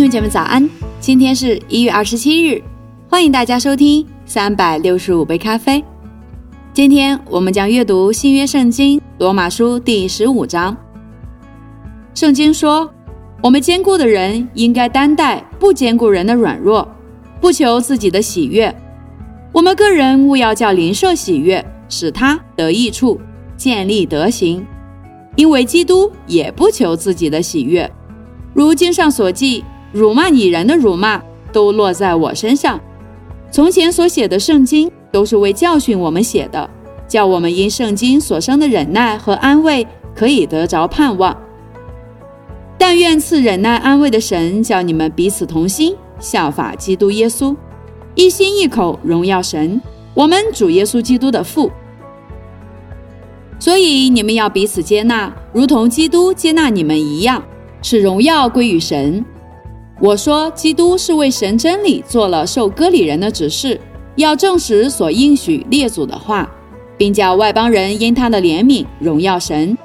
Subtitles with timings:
[0.00, 0.66] 兄姐妹早安，
[0.98, 2.62] 今天是一月二十七日，
[3.06, 5.84] 欢迎大家收听三百六十五杯咖啡。
[6.72, 10.74] 今天我们将阅读新约圣经罗马书第十五章。
[12.14, 12.90] 圣经说，
[13.42, 16.88] 我们坚固的人应该担待不坚固人的软弱，
[17.38, 18.74] 不求自己的喜悦。
[19.52, 23.20] 我们个人务要叫邻舍喜悦，使他得益处，
[23.54, 24.66] 建立德行。
[25.36, 27.92] 因为基督也不求自己的喜悦。
[28.54, 29.62] 如经上所记，
[29.92, 31.22] 辱骂你人的辱骂
[31.52, 32.80] 都落在我身上。
[33.50, 36.70] 从前所写的圣经都是为教训我们写的，
[37.08, 41.36] 叫我们因圣经所生的忍耐和安慰，可以得着盼望。
[42.78, 47.54] 但愿赐忍耐安慰的神，叫你们彼此同心，效法基督耶稣，
[48.14, 49.80] 一心一口荣耀神，
[50.14, 51.70] 我们主耶稣基督的父。
[53.58, 57.42] 所以你们要彼此接纳，如同基督接纳你们一样。
[57.82, 59.24] 使荣耀归于神。
[60.00, 63.78] 我说，基督是为神真理做了受割礼人的指示，
[64.16, 66.50] 要证实所应许列祖的话，
[66.96, 69.76] 并叫外邦人因他的怜悯荣耀神。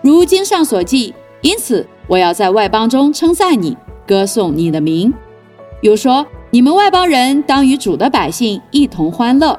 [0.00, 5.12] 如经上所记，因此我要在外邦中称赞你，歌颂你的名。
[5.82, 9.58] 又说，你们外邦人当与主的百姓一同欢乐。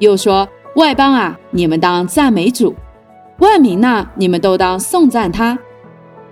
[0.00, 2.74] 又说，外邦啊，你们当赞美主；
[3.38, 5.56] 万民呐，你们都当颂赞他。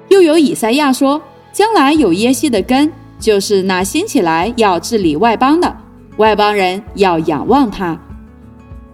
[0.08, 5.76] 又有以赛亚说：“将来有耶西的根，就是那兴起来要治理外邦的，
[6.16, 8.00] 外邦人要仰望他。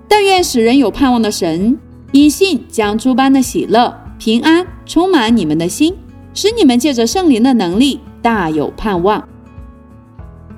[0.08, 1.78] 但愿使人有盼望的神，
[2.12, 5.94] 因信将诸般的喜乐、平安充满你们的心，
[6.32, 9.28] 使你们借着圣灵的能力大有盼望。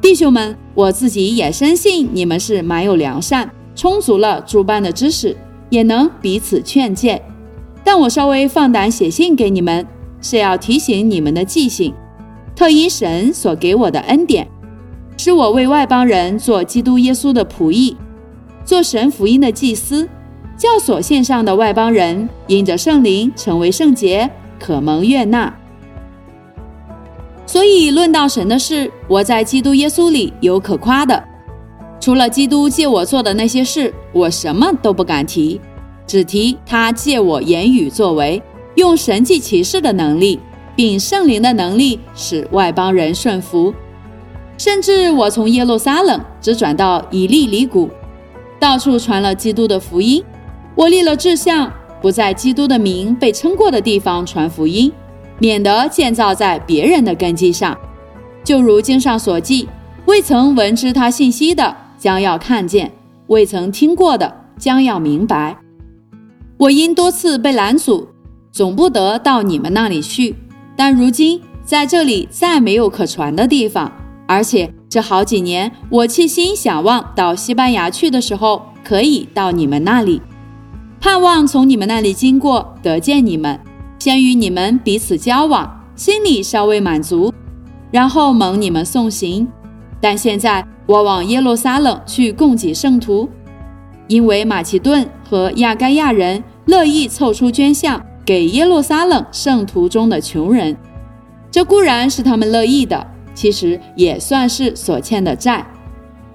[0.00, 5.36] 弟兄们，我自己也深信你们是蛮有良善，充足了诸般的知识，
[5.68, 7.20] 也能彼此劝诫。
[7.82, 9.84] 但我稍微放胆写信给你们。”
[10.20, 11.94] 是要提醒你们的记性，
[12.56, 14.46] 特因神所给我的恩典，
[15.16, 17.96] 使我为外邦人做基督耶稣的仆役，
[18.64, 20.08] 做神福音的祭司，
[20.56, 25.54] 教所献上的外邦人因着圣灵成为圣洁，可蒙悦纳。
[27.46, 31.22] 所以论到神的事，我在基督耶稣里有可夸的，
[31.98, 35.60] 除了基督借我做的那些事，我什么都不敢提，
[36.06, 38.42] 只提他借我言语作为。
[38.78, 40.38] 用神迹奇事的能力，
[40.76, 43.74] 并圣灵的能力，使外邦人顺服。
[44.56, 47.90] 甚至我从耶路撒冷只转到以利里谷，
[48.60, 50.22] 到处传了基督的福音。
[50.76, 51.68] 我立了志向，
[52.00, 54.92] 不在基督的名被称过的地方传福音，
[55.40, 57.76] 免得建造在别人的根基上。
[58.44, 59.68] 就如经上所记：
[60.06, 62.86] 未曾闻知他信息的，将要看见；
[63.26, 65.56] 未曾听过的，将要明白。
[66.56, 68.06] 我因多次被拦阻。
[68.58, 70.34] 总不得到你们那里去，
[70.76, 73.92] 但如今在这里再没有可传的地方，
[74.26, 80.20] 而且这好几年我气心想望到西班牙去的时候，可以到你们那里，
[81.00, 83.60] 盼望从你们那里经过得见你们，
[84.00, 87.32] 先与你们彼此交往，心里稍微满足，
[87.92, 89.46] 然后蒙你们送行。
[90.00, 93.28] 但现在我往耶路撒冷去供给圣徒，
[94.08, 98.04] 因为马其顿和亚该亚人乐意凑出捐项。
[98.28, 100.76] 给耶路撒冷圣徒中的穷人，
[101.50, 105.66] 这固然是他们乐意的，其实也算是所欠的债。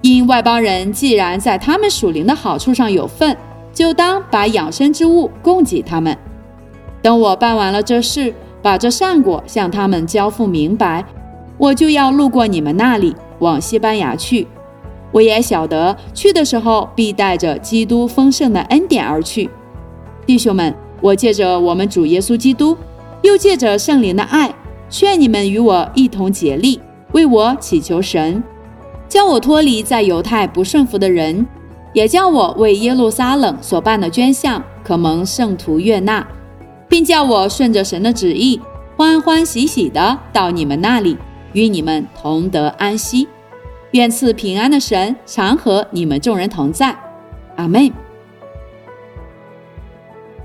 [0.02, 3.36] 因外邦人既然在他们属灵的好处上有份，
[3.72, 6.18] 就当把养生之物供给他们。
[7.00, 11.04] 等我办完了这事，把这善果向他们交付明白，
[11.56, 14.48] 我就要路过你们那里，往西班牙去。
[15.12, 19.48] 我也晓得去的时候必带着基督丰盛的恩典而去，
[20.26, 20.74] 弟兄们。
[21.04, 22.74] 我借着我们主耶稣基督，
[23.20, 24.50] 又借着圣灵的爱，
[24.88, 26.80] 劝你们与我一同竭力，
[27.12, 28.42] 为我祈求神，
[29.06, 31.46] 叫我脱离在犹太不顺服的人，
[31.92, 36.26] 也叫我为耶路撒冷所办的捐项可蒙圣徒悦纳，
[36.88, 38.58] 并叫我顺着神的旨意，
[38.96, 41.18] 欢欢喜喜的到你们那里，
[41.52, 43.28] 与你们同得安息。
[43.90, 46.96] 愿赐平安的神常和你们众人同在。
[47.56, 47.92] 阿门。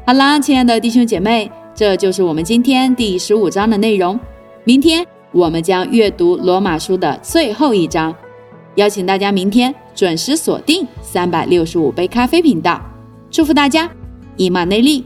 [0.09, 4.19] 好啦，亲爱的弟兄姐妹，这就是我们今天第十五章的内容。
[4.63, 8.11] 明天我们将阅读罗马书的最后一章。
[8.73, 12.81] 邀请大家明天准时锁定三百六十五杯咖啡频道。
[13.29, 13.87] 祝福大家，
[14.35, 15.05] 以马内利。